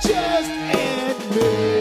[0.00, 1.73] just admit.